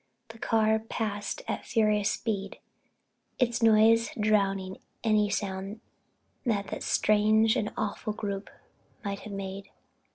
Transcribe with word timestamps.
The 0.29 0.39
car 0.39 0.79
passed 0.79 1.43
at 1.47 1.63
furious 1.63 2.09
speed, 2.09 2.57
its 3.37 3.61
noise 3.61 4.09
drowning 4.19 4.77
any 5.03 5.29
sound 5.29 5.79
that 6.43 6.69
that 6.69 6.81
strange 6.81 7.55
and 7.55 7.71
awful 7.77 8.13
group 8.13 8.49
might 9.05 9.19
have 9.19 9.33
made. 9.33 9.69